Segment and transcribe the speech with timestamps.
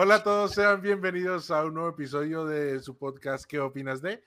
[0.00, 4.22] Hola a todos, sean bienvenidos a un nuevo episodio de su podcast ¿Qué opinas de?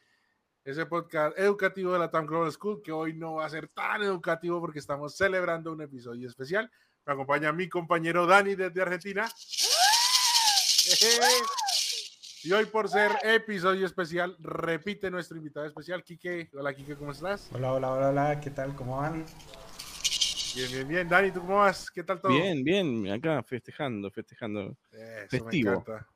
[0.66, 4.04] Ese podcast educativo de la Town Global School que hoy no va a ser tan
[4.04, 6.70] educativo porque estamos celebrando un episodio especial.
[7.06, 9.32] Me acompaña mi compañero Dani desde Argentina.
[12.44, 16.50] Y hoy por ser episodio especial, repite nuestro invitado especial, Quique.
[16.54, 17.50] Hola Quique, ¿cómo estás?
[17.54, 18.76] Hola, hola, hola, hola, ¿qué tal?
[18.76, 19.26] ¿Cómo van?
[20.56, 21.08] Bien, bien, bien.
[21.10, 21.90] Dani, ¿tú cómo vas?
[21.90, 22.32] ¿Qué tal todo?
[22.32, 24.78] Bien, bien, acá festejando, festejando.
[24.92, 25.72] Eso Festivo.
[25.72, 26.08] me encanta.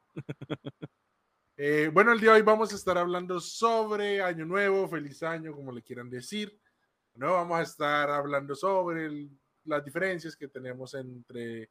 [1.58, 5.54] Eh, bueno, el día de hoy vamos a estar hablando sobre Año Nuevo, feliz año,
[5.54, 6.60] como le quieran decir.
[7.14, 9.30] No, vamos a estar hablando sobre el-
[9.64, 11.70] las diferencias que tenemos entre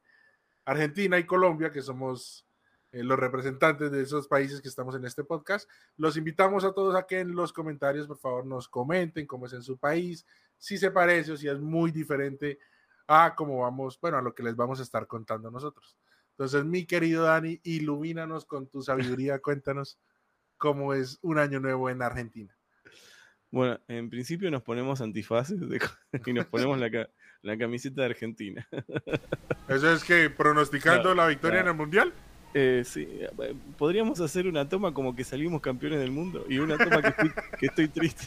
[0.65, 2.47] Argentina y Colombia, que somos
[2.91, 5.69] eh, los representantes de esos países que estamos en este podcast.
[5.97, 9.53] Los invitamos a todos a que en los comentarios, por favor, nos comenten cómo es
[9.53, 10.25] en su país,
[10.65, 12.57] si se parece o si es muy diferente
[13.07, 15.95] a cómo vamos, bueno, a lo que les vamos a estar contando nosotros.
[16.31, 19.99] Entonces, mi querido Dani, ilumínanos con tu sabiduría, cuéntanos
[20.57, 22.57] cómo es un año nuevo en Argentina.
[23.51, 25.79] Bueno, en principio nos ponemos antifaces de-
[26.25, 27.09] y nos ponemos la, ca-
[27.43, 28.67] la camiseta de Argentina.
[29.69, 32.11] Eso es que pronosticando la victoria en el Mundial.
[32.55, 36.75] Eh, sí, eh, podríamos hacer una toma como que salimos campeones del mundo y una
[36.77, 38.25] toma que estoy, que estoy triste.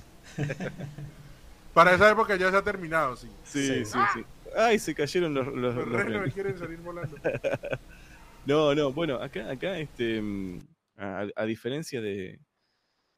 [1.78, 3.28] Para esa época ya se ha terminado, sí.
[3.44, 3.84] Sí, Sí.
[3.84, 4.24] sí, sí.
[4.56, 7.16] Ay, se cayeron los, los- Los los renos quieren salir volando.
[8.46, 10.58] No, no, bueno, acá, acá, este, mm,
[10.96, 12.40] a, a diferencia de,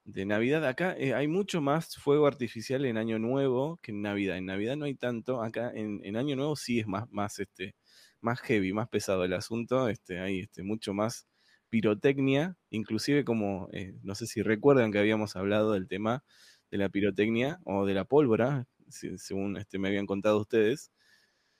[0.05, 4.37] de Navidad, acá eh, hay mucho más fuego artificial en Año Nuevo que en Navidad.
[4.37, 7.77] En Navidad no hay tanto, acá en, en Año Nuevo sí es más, más, este,
[8.21, 11.27] más heavy, más pesado el asunto, este, hay este, mucho más
[11.71, 16.25] pirotecnia, inclusive como, eh, no sé si recuerdan que habíamos hablado del tema
[16.71, 20.91] de la pirotecnia o de la pólvora, si- según este, me habían contado ustedes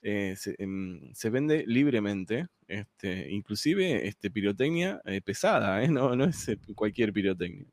[0.03, 5.89] eh, se, em, se vende libremente, este, inclusive este, pirotecnia eh, pesada, ¿eh?
[5.89, 7.67] no, no es cualquier pirotecnia.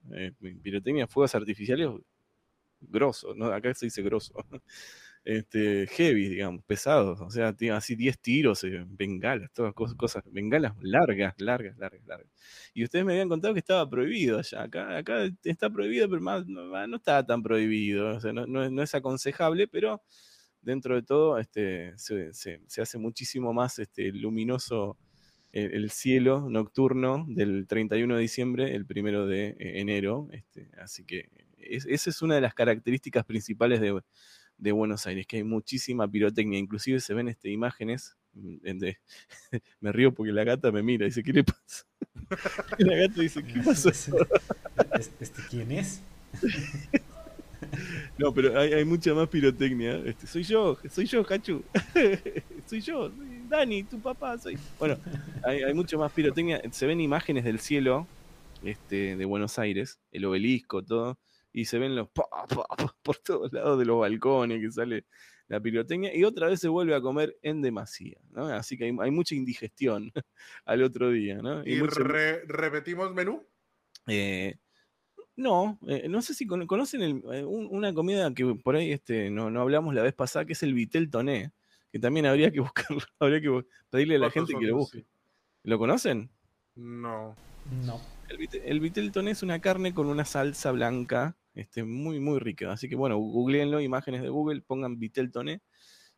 [0.64, 1.90] pirotecnia, fuegos artificiales
[2.82, 3.48] grosos, ¿no?
[3.48, 4.34] acá se dice grosso,
[5.26, 10.24] este, heavy, digamos, pesados, o sea, tiene así 10 tiros, eh, bengalas, todas cosas, cosas,
[10.32, 12.32] bengalas largas, largas, largas, largas.
[12.74, 16.46] Y ustedes me habían contado que estaba prohibido allá, acá, acá está prohibido, pero más,
[16.48, 20.02] no, no está tan prohibido, o sea, no, no es- no es aconsejable, pero
[20.62, 24.98] dentro de todo este, se, se- se hace muchísimo más este, luminoso
[25.52, 30.28] el, el cielo nocturno del 31 de diciembre, el primero de eh, enero.
[30.32, 34.02] Este, así que es- esa es una de las características principales de,
[34.58, 36.60] de Buenos Aires, que hay muchísima pirotecnia.
[36.60, 38.16] Inclusive se ven este, imágenes.
[38.34, 38.98] mm, de-
[39.82, 41.86] me río porque la gata me mira y dice, ¿qué le pasa?
[42.78, 43.90] Y la gata dice, ¿qué pasó?
[43.90, 44.14] ¿Este,
[45.20, 46.02] este quién es?
[48.18, 49.98] No, pero hay, hay mucha más pirotecnia.
[50.06, 51.64] Este, soy yo, soy yo, Hachu.
[52.66, 54.58] soy yo, soy Dani, tu papá, soy.
[54.80, 54.98] Bueno,
[55.44, 56.62] hay, hay mucho más pirotecnia.
[56.72, 58.08] Se ven imágenes del cielo
[58.64, 61.18] este, de Buenos Aires, el obelisco, todo,
[61.60, 62.68] y se ven los pa, pa, pa
[63.02, 65.06] por todos lados de los balcones que sale
[65.48, 68.48] la pirotecnia, y otra vez se vuelve a comer en demasía, ¿no?
[68.48, 70.12] Así que hay, hay mucha indigestión
[70.66, 71.66] al otro día, ¿no?
[71.66, 73.44] Y mucho- re- repetimos menú.
[74.08, 74.56] eh,
[75.36, 78.92] no, eh, no sé si con- conocen el- eh, un- una comida que por ahí
[78.92, 81.52] este, no, no hablamos la vez pasada, que es el vitel toné,
[81.92, 85.00] que también habría que buscarlo, habría que bu- pedirle a la gente que lo busque.
[85.00, 85.06] sí.
[85.64, 86.30] ¿Lo conocen?
[86.76, 87.36] No.
[87.86, 88.00] No.
[88.30, 92.72] El, el vitel toné es una carne con una salsa blanca, este, muy, muy rica.
[92.72, 95.62] Así que bueno, googleenlo, imágenes de Google, pongan vitel toné.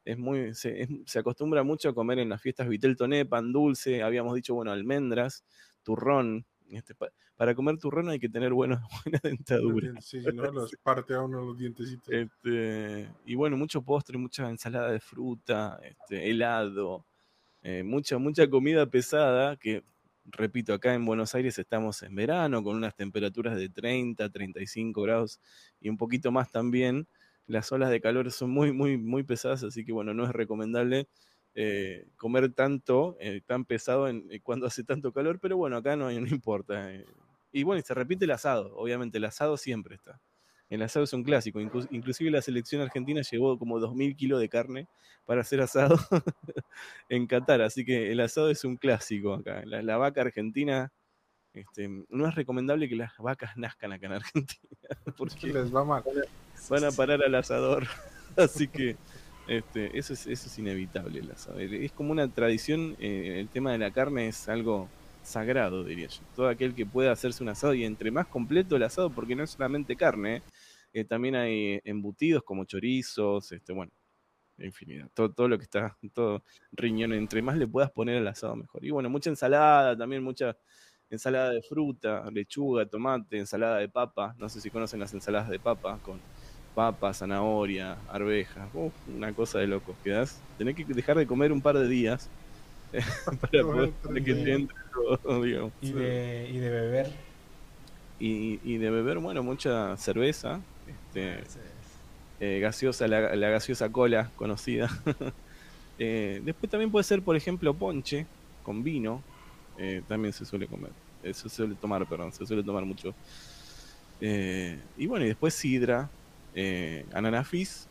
[0.05, 3.51] Es muy, se, es- se acostumbra mucho a comer en las fiestas vitel toné, pan
[3.51, 5.45] dulce, habíamos dicho, bueno, almendras,
[5.83, 6.45] turrón.
[6.69, 9.89] Este, pa- para comer turrón hay que tener buena, buena dentadura.
[10.01, 10.51] Sí, sí, ¿no?
[10.51, 12.13] Los parte a uno los dientecitos.
[12.13, 17.05] Este, y bueno, mucho postre, mucha ensalada de fruta, este, helado,
[17.63, 19.83] eh, mucha, mucha comida pesada que,
[20.25, 25.40] repito, acá en Buenos Aires estamos en verano con unas temperaturas de 30, 35 grados
[25.80, 27.07] y un poquito más también.
[27.47, 31.08] Las olas de calor son muy, muy, muy pesadas, así que bueno, no es recomendable
[31.55, 35.96] eh, comer tanto, eh, tan pesado en, eh, cuando hace tanto calor, pero bueno, acá
[35.96, 36.93] no, no importa.
[36.93, 37.05] eh.
[37.52, 40.22] Y bueno, y se repite el asado, obviamente, el asado siempre está.
[40.69, 41.59] El asado es un clásico.
[41.59, 44.87] inclu- inclusive la selección argentina llevó como 2.000 kilos de carne
[45.25, 45.97] para hacer asado
[47.09, 47.61] en Qatar.
[47.61, 49.63] Así que el asado es un clásico acá.
[49.66, 50.91] La, la vaca argentina,
[51.53, 54.61] este, no es recomendable que las vacas nazcan acá en Argentina.
[55.17, 56.03] Porque Les va mal.
[56.69, 57.87] van a parar al asador.
[58.37, 58.95] Así que
[59.47, 61.19] este, eso, es, eso es inevitable.
[61.19, 61.59] El asado.
[61.59, 62.95] Es como una tradición.
[62.99, 64.87] eh, el tema de la carne es algo
[65.23, 66.21] sagrado, diría yo.
[66.35, 69.43] Todo aquel que pueda hacerse un asado y entre más completo el asado, porque no
[69.43, 70.41] es solamente carne, eh,
[71.08, 73.91] también hay embutidos como chorizos, este, bueno,
[74.66, 75.09] infinidad.
[75.14, 78.84] Todo, todo lo que está, todo riñón, entre más le puedas poner al asado, mejor.
[78.84, 80.58] Y bueno, mucha ensalada, también mucha
[81.09, 84.36] ensalada de fruta, lechuga, tomate, ensalada de papa.
[84.38, 86.20] No sé si conocen las ensaladas de papa con
[86.76, 88.70] papa, zanahoria, arvejas.
[88.74, 89.96] Uf, una cosa de locos.
[90.03, 92.30] Quedás, tenés que dejar de comer un par de días
[93.41, 93.91] para poder
[94.24, 95.74] que te entre todo, digamos.
[95.82, 97.12] Y de, y de beber.
[98.20, 100.62] Y, y de beber, bueno, mucha cerveza,
[101.14, 101.44] este,
[102.40, 103.20] eh, gaseosa, la,
[103.50, 104.90] gaseosa cola conocida.
[106.02, 108.26] Eh, después también puede ser, por ejemplo, ponche
[108.64, 109.22] con vino.
[109.78, 110.91] eh, también se suele comer.
[111.34, 113.14] se suele tomar, perdón, se suele tomar mucho.
[114.22, 116.09] Y bueno, y después sidra,
[117.14, 117.90] ananá fizz,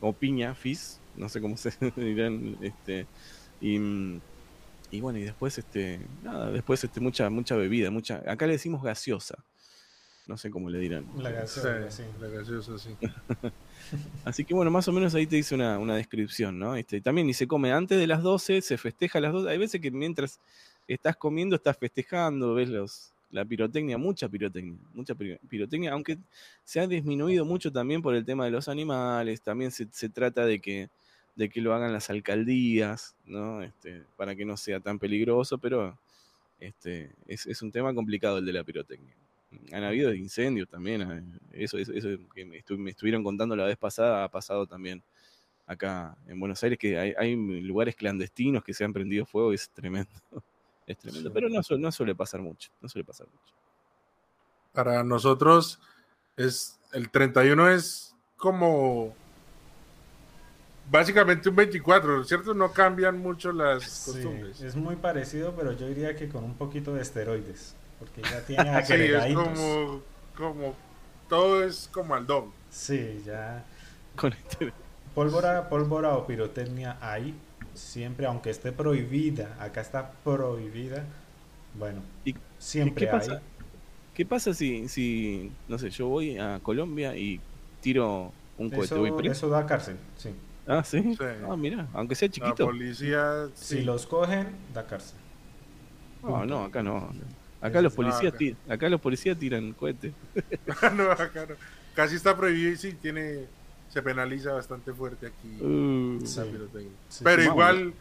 [0.00, 2.56] o piña fizz, no sé cómo se dirán.
[2.60, 3.06] Este,
[3.60, 3.76] y,
[4.90, 8.22] y bueno, y después, este, nada, después este, mucha, mucha bebida, mucha.
[8.26, 9.44] Acá le decimos gaseosa.
[10.28, 11.06] No sé cómo le dirán.
[11.16, 12.02] La gaseosa, sí.
[12.20, 12.90] la gaseosa, sí.
[14.24, 16.76] Así que bueno, más o menos ahí te dice una, una descripción, ¿no?
[16.76, 19.48] Este, también y se come antes de las 12, se festeja a las 12.
[19.50, 20.38] Hay veces que mientras
[20.86, 26.18] estás comiendo estás festejando, ves los, la pirotecnia, mucha pirotecnia, mucha piro- pirotecnia, aunque
[26.62, 30.44] se ha disminuido mucho también por el tema de los animales, también se, se trata
[30.44, 30.90] de que,
[31.36, 33.62] de que lo hagan las alcaldías, ¿no?
[33.62, 35.96] Este, para que no sea tan peligroso, pero
[36.60, 39.14] este, es, es un tema complicado el de la pirotecnia.
[39.72, 41.02] Han habido incendios también,
[41.52, 44.66] eh, eso, eso, eso que me, estu- me estuvieron contando la vez pasada ha pasado
[44.66, 45.02] también
[45.66, 49.56] acá en Buenos Aires, que hay, hay lugares clandestinos que se han prendido fuego, y
[49.56, 50.10] es tremendo,
[50.86, 51.34] es tremendo, Sí.
[51.34, 53.54] pero no, su- no suele pasar mucho, no suele pasar mucho.
[54.72, 55.80] Para nosotros
[56.36, 59.14] es el 31 es como
[60.90, 62.54] básicamente un 24, ¿cierto?
[62.54, 64.60] No cambian mucho las Sí, costumbres.
[64.62, 67.74] es muy parecido, pero yo diría que con un poquito de esteroides.
[67.98, 69.44] Porque ya tiene Sí, es agregaditos.
[69.48, 70.00] como,
[70.36, 70.74] como
[71.28, 72.52] todo es como al doble.
[72.70, 73.64] Sí, ya.
[74.16, 74.72] Con este-
[75.14, 77.34] Pólvora, pólvora o pirotecnia hay
[77.74, 79.56] siempre, aunque esté prohibida.
[79.60, 81.04] Acá está prohibida.
[81.74, 83.32] Bueno, ¿Y- siempre qué pasa?
[83.34, 83.38] hay.
[84.14, 87.40] ¿Qué pasa si, si, no sé, yo voy a Colombia y
[87.80, 88.94] tiro un cohete?
[88.96, 89.32] ¿Voy Eso, preso?
[89.32, 90.30] eso da cárcel, sí.
[90.66, 91.00] Ah, ¿sí?
[91.16, 91.24] Sí.
[91.48, 92.66] Ah, mira, aunque sea La chiquito.
[92.66, 95.18] policía, Si los cogen, da cárcel.
[96.22, 97.08] No, no, acá no.
[97.60, 98.38] Acá los es- policías, acá.
[98.38, 100.12] ti- acá los policías tiran cohetes.
[100.96, 101.54] no, acá no.
[101.94, 103.44] Casi está prohibido y sí, tiene,
[103.88, 106.40] se penaliza bastante fuerte aquí Uh, Sí.
[107.08, 107.48] Sí, Pero sí.
[107.48, 107.92] igual,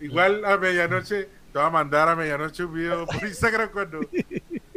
[0.00, 4.00] igual a medianoche, te va a mandar a medianoche un video por Instagram cuando,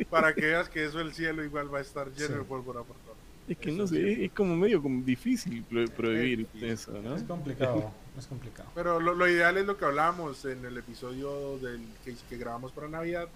[0.10, 2.34] para que veas que eso el cielo igual va a estar lleno Sí.
[2.34, 3.16] de pólvora por todo.
[3.50, 6.70] es que Eso no sé, es como medio como difícil pro- prohibir difícil.
[6.70, 7.16] eso, ¿no?
[7.16, 8.70] Es complicado, es complicado.
[8.76, 12.72] Pero lo, lo ideal es lo que hablábamos en el episodio del que, que grabamos
[12.72, 13.28] para Navidad.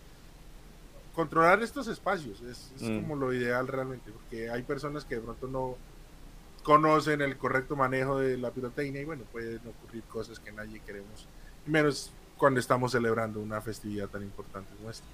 [1.15, 3.01] Controlar estos espacios es, es Mm.
[3.01, 5.75] como lo ideal realmente, porque hay personas que de pronto no
[6.63, 11.25] conocen el correcto manejo de la pirotecnia y bueno, pueden ocurrir cosas que nadie queremos,
[11.65, 15.05] menos cuando estamos celebrando una festividad tan importante como esta.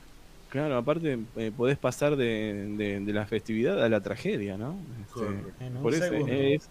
[0.50, 4.78] Claro, aparte eh, podés pasar de, de- de la festividad a la tragedia, ¿no?
[5.02, 5.52] Este, Correcto.
[5.64, 6.70] En un por eso es,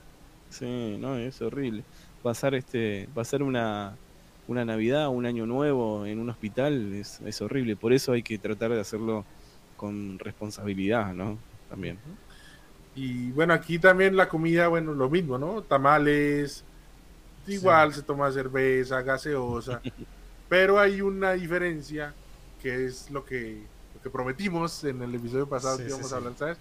[0.50, 1.82] sí, no, es horrible.
[2.22, 3.94] Pasar este, pasar una,
[4.48, 7.76] una Navidad, un año nuevo en un hospital es, es horrible.
[7.76, 9.24] Por eso hay que tratar de hacerlo
[9.76, 11.38] con responsabilidad, ¿no?
[11.68, 11.98] También.
[12.94, 15.62] Y bueno, aquí también la comida, bueno, lo mismo, ¿no?
[15.62, 16.64] Tamales,
[17.46, 19.82] igual se toma cerveza, gaseosa,
[20.48, 22.14] pero hay una diferencia
[22.62, 23.62] que es lo que,
[23.94, 26.14] lo que prometimos en el episodio pasado Sí, que íbamos sí.
[26.14, 26.58] a hablar, ¿sabes?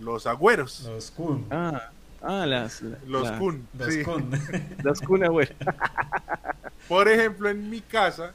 [0.00, 1.46] Los agüeros, Los kun.
[1.50, 1.90] Ah,
[2.22, 3.66] ah las, la- los la- kun.
[3.78, 4.02] Los sí.
[4.02, 4.30] kun.
[4.84, 5.48] Las güey.
[6.88, 8.34] Por ejemplo, en mi casa,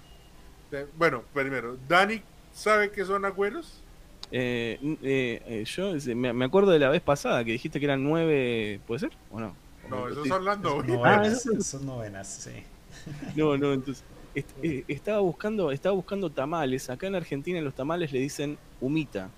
[0.95, 2.21] bueno, primero, Dani
[2.53, 3.81] sabe que son agüeros.
[4.31, 8.03] Eh, eh, eh, yo eh, me, acuerdo de la vez pasada que dijiste que eran
[8.03, 9.11] nueve, ¿puede ser?
[9.29, 9.55] ¿O no?
[9.89, 11.45] No, esos son las novenas.
[11.45, 12.63] Ah, esos novenas, sí.
[13.35, 16.89] No, no, entonces est- eh, estaba buscando, estaba buscando tamales.
[16.89, 19.29] Acá en Argentina los tamales le dicen humita.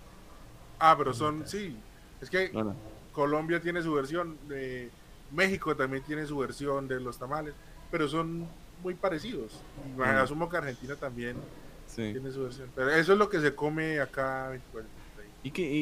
[0.79, 1.75] Ah, pero son, sí.
[2.22, 2.75] Es que No, no.
[3.12, 4.89] Colombia tiene su versión, eh,
[5.31, 7.53] México también tiene su versión de los tamales,
[7.89, 8.48] pero son
[8.84, 9.51] muy parecidos.
[9.98, 11.36] Y asumo que Argentina también
[11.88, 12.12] Sí.
[12.12, 12.70] tiene su versión.
[12.75, 14.50] Pero eso es lo que se come acá.
[14.50, 14.89] 24.
[15.44, 15.82] ¿Y qué y,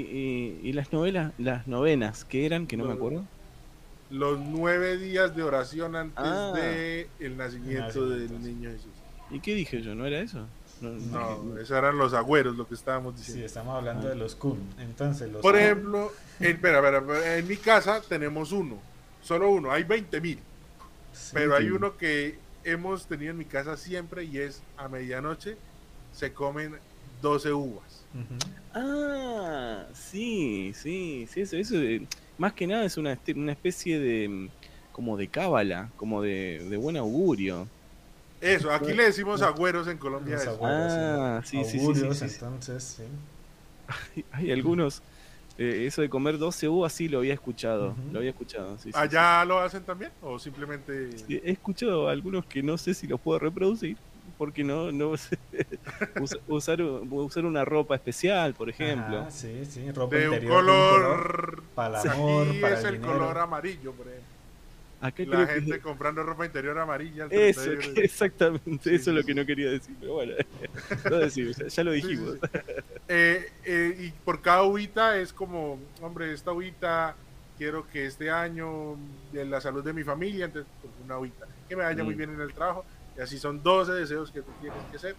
[0.63, 2.67] y- y las novelas, las novenas, qué eran?
[2.67, 3.25] Que no me acuerdo.
[4.09, 6.51] Los nueve días de oración antes Ah.
[6.53, 8.35] de el nacimiento del sí.
[8.35, 8.91] niño Jesús.
[9.31, 9.95] ¿Y qué dije yo?
[9.95, 10.45] ¿No era eso?
[10.81, 13.45] No, No, esos eran los agüeros, lo que estábamos Sí, diciendo.
[13.45, 14.59] estamos hablando de los kun.
[14.79, 18.79] Entonces, los Por ejemplo, en, espera, espera, en mi casa tenemos uno,
[19.21, 20.39] solo uno, hay 20 mil.
[21.13, 21.71] sí, Pero hay Sí.
[21.71, 25.57] uno que hemos tenido en mi casa siempre y es a medianoche
[26.13, 26.75] se comen
[27.21, 28.05] 12 uvas.
[28.73, 32.05] Ah, sí, sí, sí, eso, eso eh,
[32.37, 34.49] más que nada es una, una especie de,
[34.91, 37.67] como de cábala, como de, de buen augurio.
[38.41, 40.35] Eso, aquí le decimos agüeros en Colombia.
[40.35, 42.35] Abuelos, Ah, sí, sí, sí, Augurios, sí, sí.
[42.35, 43.03] entonces, sí.
[44.15, 45.01] Hay, hay algunos,
[45.57, 48.77] eh, eso de comer 12 uvas sí lo había escuchado, lo había escuchado.
[48.77, 50.13] sí, sí, ¿Allá lo hacen también?
[50.19, 51.27] ¿O simplemente.?
[51.27, 51.39] sí.
[51.43, 53.97] He escuchado algunos que no sé si los puedo reproducir,
[54.37, 55.37] porque no, no sé.
[56.15, 59.27] Usa- usar, usar una ropa especial, por ejemplo.
[59.31, 61.63] Sí, sí, ropa De un de un color.
[61.73, 64.32] para el amor, para es el el color amarillo, por ejemplo.
[65.03, 67.27] Acá La creo que gente comprando ropa interior amarilla.
[67.29, 70.33] Eso, 31 que- exactamente, Sí, eso es lo que no quería decir, pero bueno,
[71.09, 72.37] lo decimos, ya, ya lo dijimos.
[72.41, 72.59] sí.
[73.09, 77.15] Eh, eh, y por cada uvita es como, hombre, esta uvita
[77.57, 78.95] quiero que este año
[79.31, 82.17] de la salud de mi familia, entonces pues, una uvita, que me vaya muy Mm.
[82.17, 82.85] bien en el trabajo,
[83.17, 85.15] y así son 12 deseos que tú tienes que hacer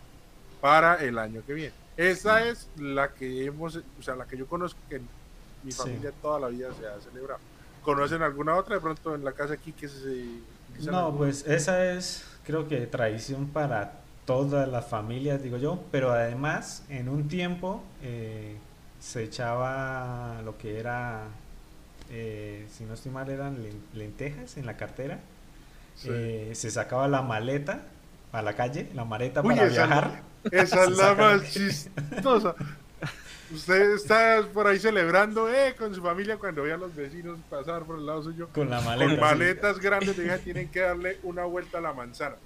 [0.61, 1.75] para el año que viene.
[1.97, 2.47] Esa Mm.
[2.49, 5.09] es la que hemos, o sea, la que yo conozco que en
[5.62, 7.41] mi familia toda la vida se ha celebrado.
[7.85, 10.26] ¿Conocen alguna otra de pronto en la casa aquí que se...
[10.91, 13.93] No, pues esa es, creo que tradición para
[14.25, 18.57] todas las familias, digo yo, pero además en un tiempo eh,
[18.99, 21.25] se echaba lo que era,
[22.11, 25.21] eh, si no estoy mal, eran len- lentejas en la cartera,
[25.95, 26.09] Sí.
[26.11, 27.83] eh, se sacaba la maleta
[28.33, 32.55] a la calle, la maleta Uy, para esa- viajar, Esa es la más chistosa.
[33.53, 37.85] Usted está por ahí celebrando eh, con su familia cuando ve a los vecinos pasar
[37.85, 39.07] por el lado suyo con la maleta.
[39.11, 39.21] con sí.
[39.21, 40.17] maletas grandes.
[40.17, 42.37] Diga, tienen que darle una vuelta a la manzana.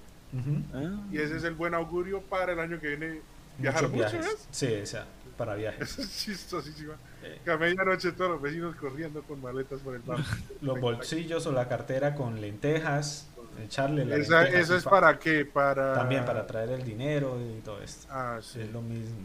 [0.74, 3.20] Ah, Y ese es el buen augurio para el año que viene.
[3.58, 4.08] Viajar mucho.
[4.50, 5.90] Sí, o sea, para viajes.
[5.92, 6.94] Eso es chistosísima.
[7.22, 7.40] Eh.
[7.44, 10.24] Que a medianoche todos los vecinos corriendo con maletas por el barrio.
[10.60, 13.28] Los bolsillos o la cartera con lentejas,
[13.64, 15.44] echarle la Esa, lenteja eso es pa- para qué?
[15.44, 15.94] Para...
[15.94, 18.06] También para traer el dinero y todo esto.
[18.10, 18.60] Ah, sí.
[18.60, 19.16] Es lo mismo.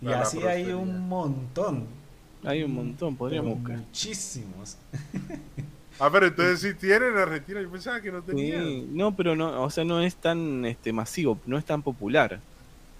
[0.00, 1.86] Y la así hay un montón.
[2.44, 3.78] hay un montón, podríamos pero buscar.
[3.78, 4.76] Muchísimos.
[6.00, 7.60] Ah, pero entonces sí tienen en Argentina.
[7.60, 8.64] Yo pensaba que no tenían.
[8.64, 12.40] Sí, no, pero no, o sea, no es tan este masivo, no es tan popular.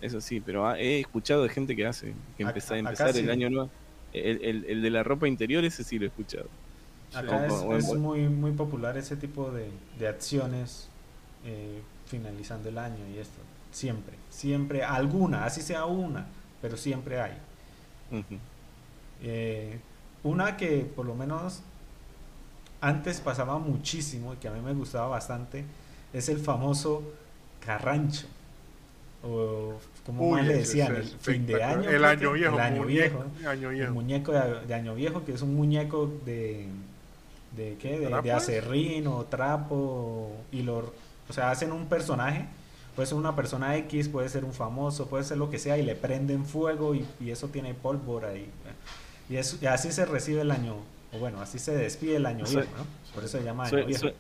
[0.01, 3.13] Eso sí, pero ha- he escuchado de gente que hace, que Ac- empezó a empezar
[3.13, 3.21] sí.
[3.21, 3.71] el año nuevo.
[4.13, 6.49] El, el- el de la ropa interior, ese sí lo he escuchado.
[7.15, 10.89] Acá es, muy, muy popular ese tipo de, de acciones
[11.45, 13.39] eh, finalizando el año y esto.
[13.71, 16.27] Siempre, siempre, alguna, así sea una,
[16.61, 17.39] pero siempre hay.
[19.23, 19.79] Eh,
[20.23, 21.63] una que por lo menos
[22.81, 25.65] antes pasaba muchísimo y que a mí me gustaba bastante
[26.13, 27.03] es el famoso
[27.65, 28.27] carrancho.
[29.23, 29.75] O
[30.07, 31.91] como Uy, más le decían, el fin de año.
[31.91, 32.55] El año viejo.
[32.55, 33.25] El año viejo.
[33.47, 36.69] Año El muñeco de, de año viejo, que es un muñeco de.
[37.57, 37.99] ¿De qué?
[37.99, 40.31] De, de acerrín o trapo.
[40.53, 40.93] Y lo.
[41.29, 42.47] O sea, hacen un personaje.
[42.99, 45.85] Puede ser una persona X, puede ser un famoso, puede ser lo que sea, y
[45.85, 48.35] le prenden fuego y, y eso tiene pólvora.
[48.37, 48.51] Y,
[49.31, 50.75] y, eso- y así se recibe el año.
[51.13, 52.85] O bueno, así se despide el año viejo, ¿no?
[53.15, 54.01] Por eso se llama año viejo.
[54.01, 54.15] sue-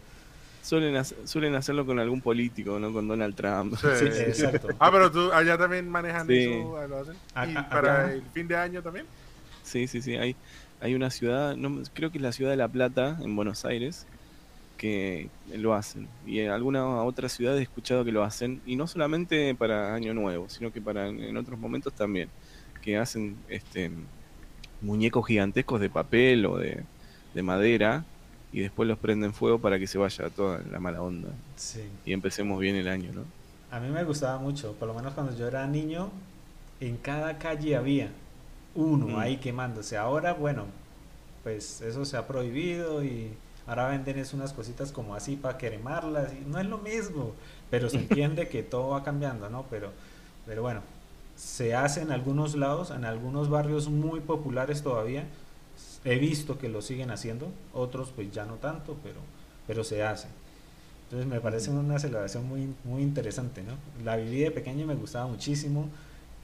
[0.62, 2.92] suelen, hacer- suelen hacerlo con algún político, ¿no?
[2.92, 3.74] Con Donald Trump.
[3.80, 3.88] Sí.
[3.98, 4.68] Sí, exacto.
[4.78, 6.44] Ah, pero tú allá también manejan Sí.
[6.44, 7.16] eso, lo hacen.
[7.34, 9.06] A- ¿Y a- para acá- el fin de año también?
[9.64, 10.14] Sí, sí, sí.
[10.14, 10.36] Hay,
[10.80, 14.06] hay una ciudad, no, creo que es la ciudad de La Plata, en Buenos Aires,
[14.78, 16.08] que lo hacen.
[16.26, 18.62] Y en alguna otra ciudad he escuchado que lo hacen.
[18.64, 22.30] Y no solamente para Año Nuevo, sino que para en otros momentos también.
[22.80, 23.90] Que hacen este
[24.80, 26.82] muñecos gigantescos de papel o de,
[27.34, 28.04] de madera
[28.52, 31.28] y después los prenden fuego para que se vaya toda la mala onda.
[31.56, 31.82] Sí.
[32.06, 33.24] Y empecemos bien el año, ¿no?
[33.70, 36.10] A mí me gustaba mucho, por lo menos cuando yo era niño,
[36.80, 38.08] en cada calle había
[38.74, 39.18] uno Mm.
[39.18, 39.96] ahí quemándose.
[39.98, 40.66] Ahora, bueno,
[41.42, 43.30] pues eso se ha prohibido y
[43.68, 47.34] ahora venden es unas cositas como así para quemarlas y no es lo mismo,
[47.70, 49.66] pero se entiende que todo va cambiando, ¿no?
[49.70, 49.92] Pero,
[50.46, 50.80] pero bueno,
[51.36, 55.24] se hace en algunos lados, en algunos barrios muy populares todavía.
[56.04, 59.20] He visto que lo siguen haciendo, otros pues ya no tanto, pero,
[59.66, 60.28] pero se hace.
[61.04, 63.74] Entonces me parece una celebración muy, muy interesante, ¿no?
[64.04, 65.88] La viví de pequeño y me gustaba muchísimo.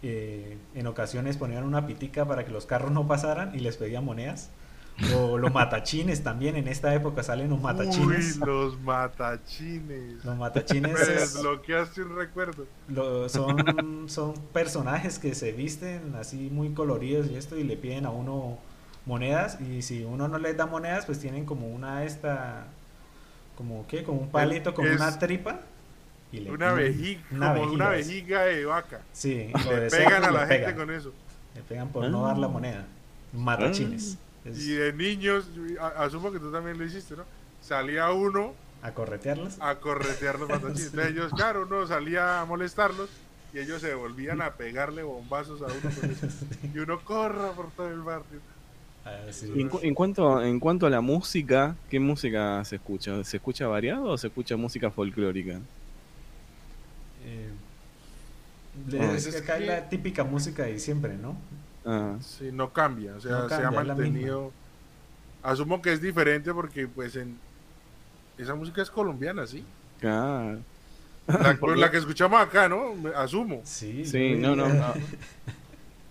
[0.02, 4.04] Eh, en ocasiones ponían una pitica para que los carros no pasaran y les pedían
[4.04, 4.50] monedas.
[5.16, 8.36] O los matachines también, en esta época salen los matachines.
[8.36, 10.24] Uy, los matachines.
[10.24, 12.66] Los matachines Me es- desbloqueaste un recuerdo.
[12.88, 18.06] lo- son, son personajes que se visten así muy coloridos y esto y le piden
[18.06, 18.56] a uno
[19.04, 22.64] monedas y si uno no les da monedas pues tienen como una esta
[23.56, 25.60] como qué como un palito como Es una tripa
[26.32, 29.00] y le Una vejiga, una como vejiga, de vaca.
[29.12, 30.74] Sí, le pegan a la le gente pegan.
[30.76, 31.12] con eso.
[31.54, 32.50] Le pegan por no dar la Ah.
[32.50, 32.84] moneda.
[33.32, 34.18] Matachines.
[34.44, 35.50] Es Y de niños,
[35.96, 37.24] asumo que tú también lo hiciste, ¿no?
[37.60, 39.56] Salía uno a corretearlos.
[39.60, 40.86] a corretear los matachines.
[40.88, 43.08] Entonces ellos, claro, uno salía a molestarlos
[43.52, 46.26] y ellos se volvían a pegarle bombazos a uno con eso.
[46.72, 48.40] Y uno corra por todo el barrio.
[49.04, 49.46] Ah, sí.
[49.60, 53.22] En, cu- en cuanto, en cuanto a la música, ¿qué música se escucha?
[53.24, 55.60] ¿Se escucha variado o se escucha música folclórica?
[57.24, 57.50] Eh,
[59.16, 61.36] es que la típica música de diciembre, ¿no?
[61.84, 64.52] Ah, Sí, no cambia, o sea, No se ha mantenido.
[65.42, 67.36] Asumo que es diferente porque, pues, en
[68.38, 69.64] esa música es colombiana, ¿sí?
[70.00, 70.60] claro.
[71.26, 72.94] La, pues, la que escuchamos acá, ¿no?
[73.16, 73.60] Asumo.
[73.64, 74.04] Sí,
[74.38, 74.68] no, no.
[74.68, 74.94] no.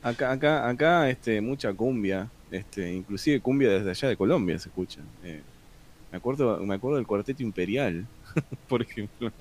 [0.01, 4.99] Acá, acá, acá, este, mucha cumbia, este, inclusive cumbia desde allá de Colombia se escucha.
[5.23, 5.41] Eh,
[6.11, 8.05] me acuerdo, me acuerdo del cuarteto imperial,
[8.67, 9.31] por ejemplo.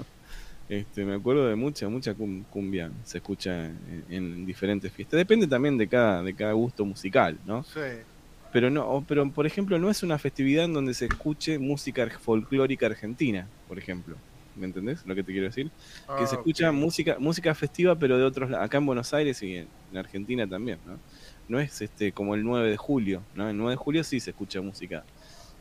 [0.69, 5.19] Este, me acuerdo de mucha, mucha cum- cumbia se escucha en, en diferentes fiestas.
[5.19, 7.67] Depende también de cada, de cada gusto musical, ¿no?
[7.73, 8.05] Sí.
[8.51, 12.87] Pero no, pero por ejemplo, no es una festividad en donde se escuche música folclórica
[12.87, 14.23] argentina, por ejemplo.
[14.55, 15.73] ¿Me entendés lo que te quiero decir?
[16.15, 16.73] que Ah, se escucha ok.
[16.73, 20.83] música música festiva pero de otros acá en Buenos Aires y en, en Argentina también
[20.85, 21.01] no
[21.49, 24.31] no es este como el 9 de julio no el 9 de julio sí se
[24.31, 25.07] escucha música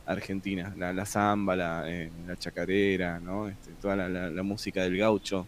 [0.04, 4.82] argentina la, la samba la, eh, la chacarera no este, toda la, la- la música
[4.82, 5.46] del gaucho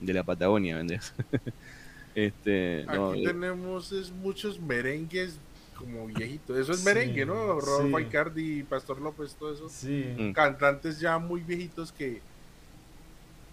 [0.00, 1.14] de la Patagonia ¿vendés?
[2.14, 5.38] este no, Aquí eh, tenemos es muchos merengues
[5.76, 6.56] como viejitos.
[6.56, 7.58] Eso es Sí, merengue, ¿no?
[7.60, 8.04] Rodolfo sí.
[8.04, 9.68] Icardi, Pastor López, todo eso.
[9.68, 10.04] Sí.
[10.16, 10.32] Mm.
[10.32, 12.20] Cantantes ya muy viejitos que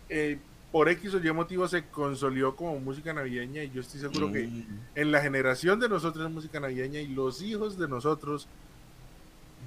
[0.09, 0.37] eh,
[0.71, 4.43] por X o Y motivo se consolidó como música navideña y yo estoy seguro que
[4.47, 4.63] mm,
[4.95, 8.47] en la generación de nosotros es música navideña y los hijos de nosotros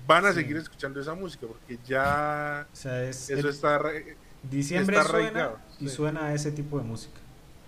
[0.07, 0.41] van a Sí.
[0.41, 5.09] seguir escuchando esa música porque ya O sea, es eso el- está re- diciembre está
[5.09, 5.95] suena y sí.
[5.95, 7.19] suena a ese tipo de música.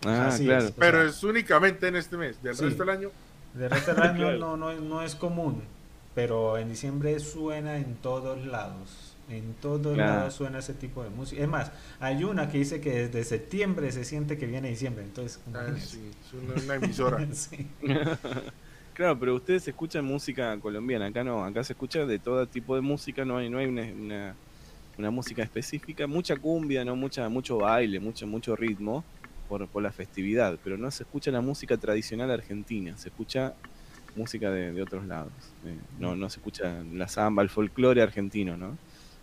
[0.07, 0.71] ah Así claro es.
[0.71, 2.65] O pero sea, es únicamente en este mes del Sí.
[2.65, 3.11] resto del año
[3.55, 4.39] De resto del año Claro.
[4.39, 5.63] no, no, no es común,
[6.15, 9.15] pero en diciembre suena en todos lados.
[9.31, 10.15] En todos Claro.
[10.17, 11.43] lados suena ese tipo de música.
[11.43, 15.03] Es más, hay una que dice que desde septiembre se siente que viene diciembre.
[15.05, 17.67] Entonces, ah, sí, es una, una emisora Sí.
[18.97, 22.81] Claro, pero ustedes escuchan música colombiana, acá no, acá se escucha de todo tipo de
[22.81, 24.37] música, no hay, no hay una, una,
[24.97, 29.05] una música específica, mucha cumbia, no mucha, mucho baile, mucho, mucho ritmo
[29.47, 33.55] por, por la festividad, pero no se escucha la música tradicional argentina, se escucha
[34.15, 35.35] música de, de otros lados,
[35.67, 38.79] eh, no, no se escucha la samba, el folclore argentino, ¿no?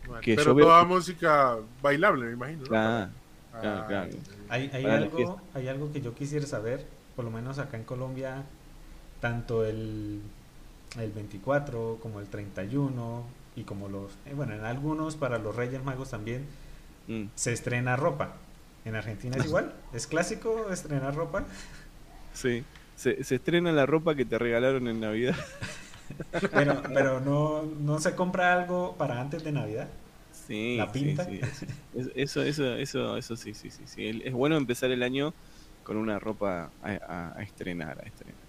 [0.05, 2.67] Bueno, Que pero veo toda música bailable me imagino ¿no?
[2.67, 3.12] Claro,
[3.55, 4.23] Ah, claro, claro.
[4.49, 8.43] Hay, hay algo, hay algo que yo quisiera saber, por lo menos acá en Colombia,
[9.23, 10.21] tanto el,
[10.99, 13.23] el 24 como el 31
[13.55, 16.45] y como los, eh, bueno, en algunos para los Reyes Magos también
[17.07, 17.25] Mm.
[17.36, 18.36] se estrena ropa.
[18.86, 21.45] En Argentina es igual, es clásico estrenar ropa.
[22.33, 25.36] Sí, se, se estrena la ropa que te regalaron en Navidad.
[26.51, 29.89] Pero, pero no, no se compra algo para antes de Navidad.
[30.31, 31.25] Sí, La sí, pinta.
[31.25, 31.39] sí,
[31.93, 34.21] es- Eso, eso, eso, eso sí, sí, sí, sí.
[34.23, 35.36] Es bueno empezar el año
[35.83, 38.42] con una ropa a, a- a estrenar, a estrenar.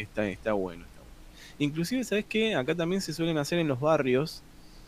[0.00, 1.16] Es- es- Está, está bueno, está bueno.
[1.58, 2.54] Inclusive, ¿sabes qué?
[2.54, 4.44] Acá también se suelen hacer en los barrios,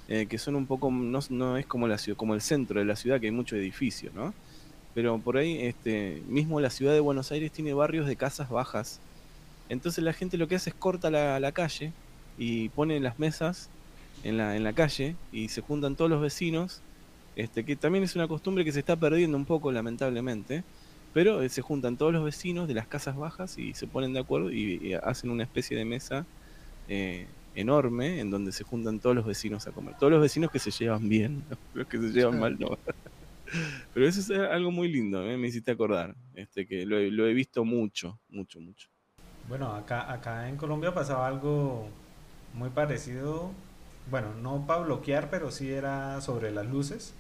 [0.07, 2.97] eh, que son un poco, no, no es como la como el centro de la
[2.97, 4.37] ciudad, que hay mucho edificio, ¿no?
[4.95, 9.03] Pero por ahí, este, mismo la ciudad de Buenos Aires tiene barrios de casas bajas.
[9.69, 11.97] Entonces la gente lo que hace es corta la, la calle
[12.37, 13.73] y pone las mesas
[14.23, 16.85] en la, en la calle y se juntan todos los vecinos,
[17.35, 20.67] este, que también es una costumbre que se está perdiendo un poco lamentablemente,
[21.13, 24.21] pero eh, se juntan todos los vecinos de las casas bajas y se ponen de
[24.21, 26.27] acuerdo y, hacen una especie de mesa
[26.89, 29.97] eh, enorme en donde se juntan todos los vecinos a comer.
[29.99, 31.45] Todos los vecinos que se llevan bien,
[31.75, 32.79] los que se llevan mal no.
[33.93, 35.37] Pero eso es algo muy lindo, ¿eh?
[35.37, 38.89] me hiciste acordar, este, que lo, lo he visto mucho, mucho, mucho.
[39.49, 41.89] Bueno, acá, acá en Colombia pasaba algo
[42.55, 43.51] muy parecido.
[44.11, 47.13] Bueno, no para bloquear, pero sí era sobre las luces.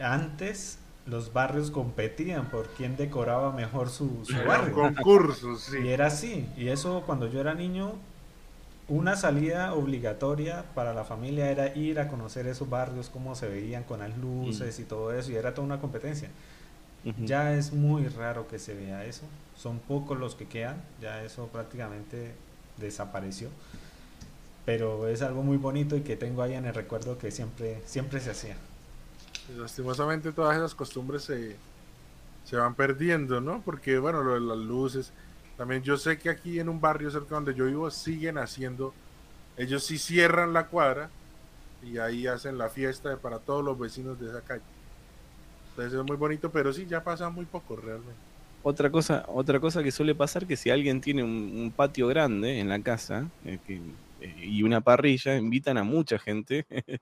[0.00, 4.74] Antes los barrios competían por quién decoraba mejor su, su barrio.
[4.74, 5.78] concurso, sí.
[5.78, 6.46] Y era así.
[6.56, 7.94] Y eso cuando yo era niño,
[8.88, 13.84] una salida obligatoria para la familia era ir a conocer esos barrios, cómo se veían
[13.84, 15.30] con las luces y todo eso.
[15.32, 16.30] Y era toda una competencia.
[17.24, 19.22] Ya es muy raro que se vea eso.
[19.56, 20.82] Son pocos los que quedan.
[21.00, 22.34] Ya eso prácticamente
[22.76, 23.48] desapareció.
[24.64, 28.20] Pero es algo muy bonito y que tengo ahí en el recuerdo que siempre, siempre
[28.20, 28.56] se hacía.
[29.56, 31.56] Lastimosamente todas esas costumbres se,
[32.44, 33.62] se van perdiendo, ¿no?
[33.64, 35.12] Porque, bueno, lo de las luces.
[35.56, 38.94] También yo sé que aquí en un barrio cerca donde yo vivo siguen haciendo,
[39.56, 41.10] ellos sí cierran la cuadra
[41.82, 44.62] y ahí hacen la fiesta para todos los vecinos de esa calle.
[45.70, 48.14] Entonces es muy bonito, pero sí, ya pasa muy poco realmente.
[48.62, 52.68] Otra cosa, otra cosa que suele pasar que si alguien tiene un, patio grande en
[52.68, 56.66] la casa eh, eh, y una parrilla, invitan a mucha gente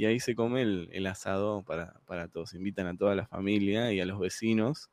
[0.00, 2.54] y ahí se come el, el asado para, para todos.
[2.54, 4.88] Invitan a toda la familia y a los vecinos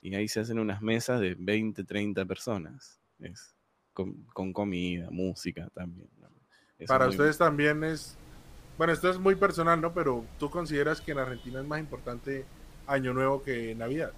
[0.00, 3.00] y ahí se hacen unas mesas de 20, 30 personas.
[3.18, 3.56] Es,
[3.92, 6.08] con, con comida, música también.
[6.20, 6.28] ¿no?
[6.86, 8.16] Para ustedes también es,
[8.76, 9.92] bueno, esto es muy personal, ¿no?
[9.92, 12.44] Pero tú consideras que en Argentina es más importante
[12.86, 14.12] Año Nuevo que Navidad.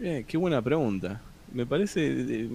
[0.00, 1.22] Eh, qué buena pregunta.
[1.52, 2.48] Me parece, eh,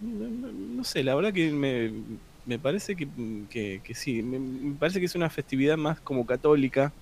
[0.00, 1.92] no, sé, la verdad que me,
[2.58, 6.92] parece que, sí, me, parece que es una festividad más como católica,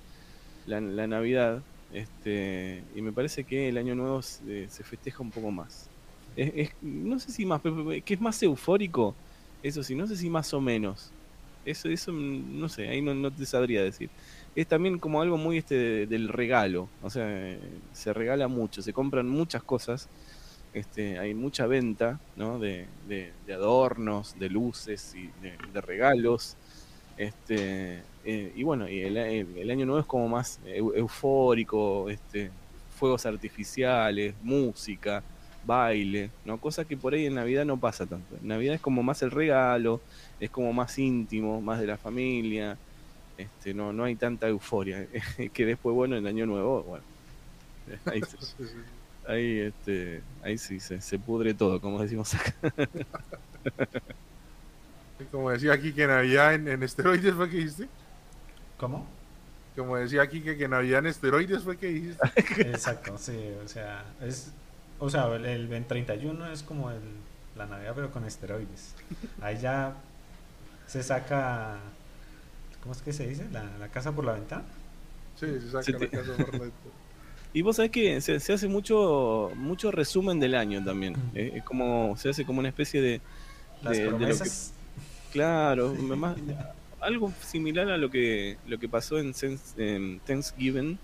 [0.66, 5.88] la, Navidad, este, y me parece que el Año Nuevo se, festeja un poco más.
[6.36, 7.60] Es, no sé si más,
[8.04, 9.14] que es más eufórico,
[9.62, 11.10] eso sí, no sé si más o menos.
[11.64, 14.10] Eso, eso no sé, ahí no, no te sabría decir
[14.54, 16.88] es también como algo muy este del regalo.
[17.02, 17.56] O sea,
[17.92, 20.08] se regala mucho, se compran muchas cosas.
[20.74, 22.58] Este, hay mucha venta ¿no?
[22.58, 22.86] de,
[23.52, 26.56] adornos, de luces y de, regalos.
[27.16, 32.50] Este, eh, y bueno, el, el, año nuevo es como más eufórico, este,
[32.98, 35.22] fuegos artificiales, música,
[35.64, 36.58] baile, ¿no?
[36.58, 38.36] Cosa que por ahí en Navidad no pasa tanto.
[38.40, 40.00] En Navidad es como más el regalo,
[40.40, 42.78] es como más íntimo, más de la familia,
[43.36, 45.06] este, no, no hay tanta euforia.
[45.52, 47.04] que después, bueno, en Año Nuevo, bueno,
[48.06, 48.20] ahí,
[49.28, 52.54] este, ahí sí se, pudre todo, como decimos acá.
[55.30, 57.88] como decía aquí que Navidad en, esteroides fue que dijiste.
[58.76, 59.06] ¿Cómo?
[59.76, 62.28] Como decía aquí que, que Navidad en esteroides fue que dijiste.
[62.62, 64.52] Exacto, sí, o sea, es,
[64.98, 67.00] o sea, el, el 31 es como el,
[67.56, 68.94] la Navidad pero con esteroides.
[69.40, 69.94] Ahí ya
[70.86, 71.78] se saca
[72.82, 73.48] ¿Cómo es que se dice?
[73.50, 74.64] ¿La, casa por la ventana?
[75.36, 76.72] Sí, se saca la casa por la ventana.
[77.54, 81.14] Y vos sabés que se, hace mucho mucho resumen del año también.
[81.34, 83.20] Es, como se hace como una especie de,
[83.82, 84.72] Las
[85.32, 85.94] claro,
[87.00, 89.32] algo similar a lo que lo que pasó en,
[90.26, 90.98] Thanksgiving.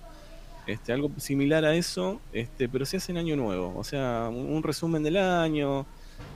[0.66, 3.72] Este, algo similar a eso, este, pero se hace en año nuevo.
[3.74, 5.86] O sea, un, resumen del año,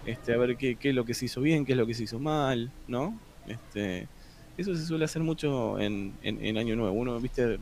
[0.07, 1.93] este, a ver qué, qué es lo que se hizo bien, qué es lo que
[1.93, 3.19] se hizo mal, ¿no?
[3.47, 4.09] Este,
[4.57, 6.95] eso se suele hacer mucho en, en, Año Nuevo.
[6.95, 7.59] Uno, viste,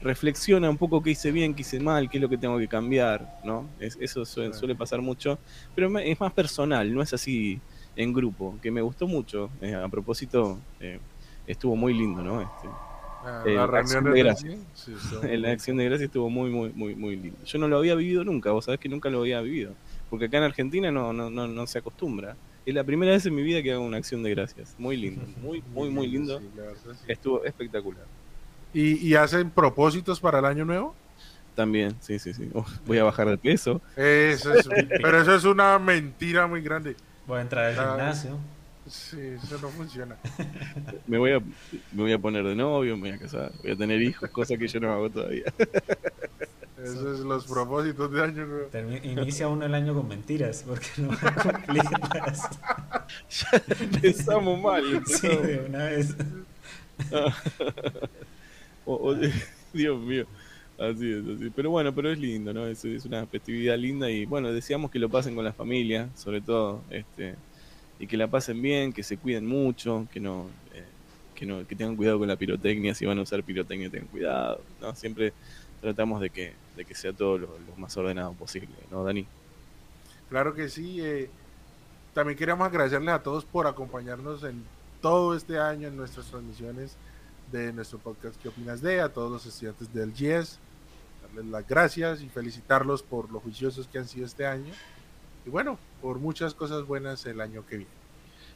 [0.00, 2.68] reflexiona un poco qué hice bien, qué hice mal, qué es lo que tengo que
[2.68, 3.68] cambiar, ¿no?
[3.78, 5.38] eso suele, pasar mucho,
[5.74, 7.60] pero es más personal, no es así
[7.96, 9.50] en grupo, que me gustó mucho.
[9.60, 10.98] Eh, a propósito, eh,
[11.46, 12.40] estuvo muy lindo, ¿no?
[12.40, 12.68] Este,
[13.24, 14.56] ah, la, reunión de gracias.
[15.22, 17.38] la acción de gracias estuvo muy, muy, muy, muy lindo.
[17.44, 19.74] Yo no lo había vivido nunca, vos sabés que nunca lo había vivido,
[20.08, 22.36] porque acá en Argentina no, no, no, no se acostumbra.
[22.64, 24.76] Es la primera vez en mi vida que hago una acción de gracias.
[24.78, 26.40] Muy lindo, muy, muy, muy lindo.
[27.06, 28.06] Estuvo espectacular.
[28.72, 30.94] ¿Y, hacen propósitos para el año nuevo?
[31.54, 32.50] También, sí, sí, sí.
[32.86, 33.80] voy a bajar de peso.
[33.94, 36.96] pero eso es una mentira muy grande.
[37.26, 38.38] Voy a entrar al ah, gimnasio.
[38.90, 40.16] Sí, eso no funciona.
[41.06, 43.76] Me voy, a, me voy a poner de novio, me voy a casar, voy a
[43.76, 45.44] tener hijos, cosa que yo no hago todavía.
[46.82, 48.68] Esos son los propósitos de año nuevo.
[49.02, 52.48] inicia uno el año con mentiras, porque no va a cumplirlas.
[53.28, 54.82] ya empezamos mal.
[55.06, 56.16] Sí, de una vez.
[59.72, 60.26] Dios mío.
[60.78, 61.52] Así es, así.
[61.54, 62.66] Pero bueno, pero es lindo, ¿no?
[62.66, 66.82] Es, una festividad linda y bueno, deseamos que lo pasen con la familia, sobre todo,
[66.88, 67.34] este,
[67.98, 70.84] y que la pasen bien, que se cuiden mucho, que no, eh,
[71.34, 74.62] que no, que tengan cuidado con la pirotecnia, si van a usar pirotecnia tengan cuidado,
[74.80, 74.94] ¿no?
[74.94, 75.34] Siempre
[75.82, 79.26] tratamos de que, de que sea todo lo, más ordenado posible, ¿no, Dani?
[80.30, 81.00] Claro que sí.
[81.02, 81.28] Eh,
[82.14, 84.64] también queríamos agradecerles a todos por acompañarnos en
[85.02, 86.96] todo este año en nuestras transmisiones
[87.50, 89.00] de nuestro podcast ¿Qué opinas de?
[89.00, 90.58] A todos los estudiantes del GES,
[91.22, 94.72] darles las gracias y felicitarlos por lo juiciosos que han sido este año.
[95.46, 97.92] Y bueno, por muchas cosas buenas el año que viene.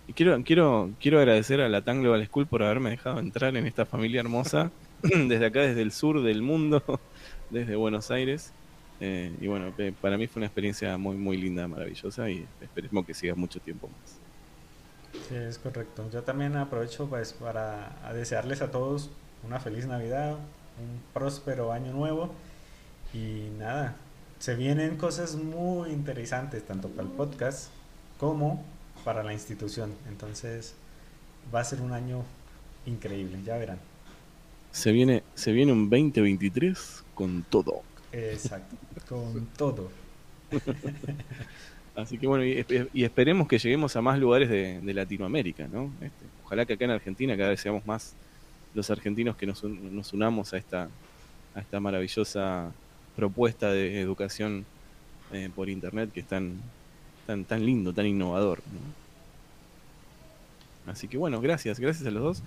[0.06, 3.66] Y quiero, quiero, quiero agradecer a la TAN Global School por haberme dejado entrar en
[3.66, 4.70] esta familia hermosa,
[5.02, 6.82] desde acá, desde el sur del mundo
[7.50, 8.52] desde Buenos Aires.
[9.00, 13.12] Eh, y bueno, para mí fue una experiencia muy, muy linda, maravillosa y esperemos que
[13.12, 14.23] siga mucho tiempo más.
[15.28, 16.08] Sí, es correcto.
[16.12, 19.10] Yo también aprovecho pues para desearles a todos
[19.42, 22.30] una feliz Navidad, un próspero año nuevo
[23.12, 23.96] y nada,
[24.38, 27.70] se vienen cosas muy interesantes tanto para el podcast
[28.18, 28.64] como
[29.04, 29.94] para la institución.
[30.08, 30.74] Entonces
[31.54, 32.22] va a ser un año
[32.86, 33.78] increíble, ya verán.
[34.72, 37.82] Se viene, se viene un 2023 con todo.
[38.12, 38.76] Exacto,
[39.08, 39.90] con todo.
[41.96, 45.92] Así que bueno, y, esperemos que lleguemos a más lugares de, Latinoamérica, ¿no?
[46.00, 48.14] Este, ojalá que acá en Argentina cada vez seamos más
[48.74, 49.62] los argentinos que nos,
[50.12, 50.88] unamos a esta,
[51.54, 52.72] a esta maravillosa
[53.14, 54.66] propuesta de educación
[55.32, 56.60] eh, por internet que es tan,
[57.26, 58.60] tan, tan lindo, tan innovador.
[60.86, 62.42] Así que bueno, gracias, gracias a los dos.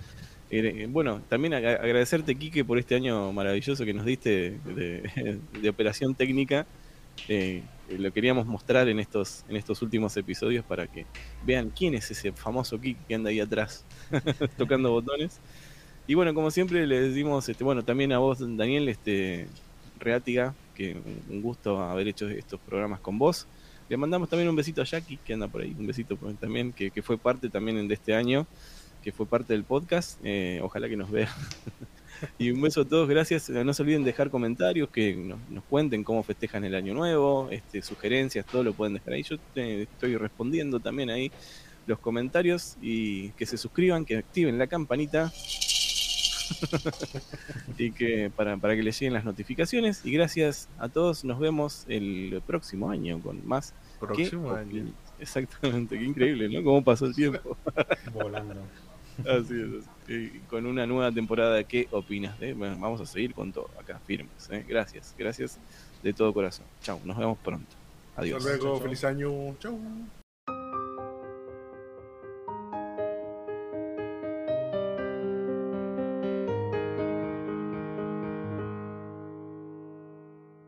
[0.50, 6.66] Eh, bueno, también agradecerte, Quique, por este año maravilloso que nos diste de, operación técnica.
[7.28, 11.06] Eh, eh, lo queríamos mostrar en estos, en estos últimos episodios para que
[11.44, 13.84] vean quién es ese famoso Kik que anda ahí atrás
[14.56, 15.40] tocando botones.
[16.06, 19.46] Y bueno, como siempre le decimos, este, bueno, también a vos, Daniel, este,
[19.98, 20.96] Reátiga, que
[21.28, 23.46] un gusto haber hecho estos programas con vos.
[23.88, 26.90] Le mandamos también un besito a Jackie, que anda por ahí, un besito también, que,
[26.90, 28.46] que fue parte también de este año,
[29.02, 30.18] que fue parte del podcast.
[30.24, 31.34] Eh, ojalá que nos vea.
[32.38, 33.48] y un beso a todos, gracias.
[33.50, 38.46] No se olviden dejar comentarios, que nos, cuenten cómo festejan el año nuevo, este, sugerencias,
[38.46, 39.22] todo lo pueden dejar ahí.
[39.22, 41.30] Yo estoy respondiendo también ahí
[41.86, 45.32] los comentarios y que se suscriban, que activen la campanita
[47.78, 50.04] y que para, para que les lleguen las notificaciones.
[50.04, 53.74] Y gracias a todos, nos vemos el próximo año con más.
[54.00, 54.86] Próximo año.
[55.18, 56.62] Exactamente, qué increíble, ¿no?
[56.62, 57.56] Cómo pasó el tiempo.
[58.12, 58.62] Volando.
[59.26, 59.54] Así
[60.08, 62.36] es, con una nueva temporada, ¿qué opinas?
[62.56, 64.48] vamos a seguir con todo acá, firmes.
[64.50, 64.64] ¿eh?
[64.66, 65.58] Gracias, gracias
[66.02, 66.66] de todo corazón.
[66.82, 67.74] Chao, nos vemos pronto.
[68.16, 68.38] Adiós.
[68.44, 69.56] Hasta luego, feliz año.
[69.58, 69.78] Chao.